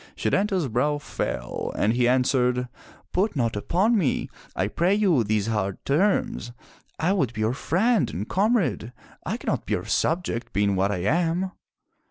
'* 0.11 0.17
Setanta's 0.17 0.67
brow 0.67 0.97
fell 0.97 1.71
and 1.77 1.93
he 1.93 2.07
answered, 2.07 2.67
"Put 3.13 3.35
not 3.35 3.55
upon 3.55 3.95
me, 3.95 4.31
I 4.55 4.67
pray 4.67 4.95
you, 4.95 5.23
these 5.23 5.45
hard 5.45 5.77
terms. 5.85 6.51
I 6.97 7.13
would 7.13 7.33
be 7.33 7.41
your 7.41 7.53
friend 7.53 8.09
and 8.09 8.27
com 8.27 8.57
rade. 8.57 8.93
I 9.27 9.37
cannot 9.37 9.67
be 9.67 9.75
your 9.75 9.85
subject, 9.85 10.53
being 10.53 10.75
what 10.75 10.91
I 10.91 11.03
am.'' 11.03 11.51